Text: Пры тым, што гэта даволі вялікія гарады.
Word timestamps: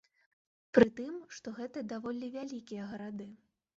Пры 0.77 0.87
тым, 0.99 1.19
што 1.39 1.53
гэта 1.59 1.85
даволі 1.93 2.33
вялікія 2.37 2.89
гарады. 2.95 3.29